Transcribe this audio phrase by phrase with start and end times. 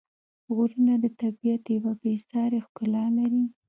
[0.55, 3.43] غرونه د طبیعت یوه بېساري ښکلا لري.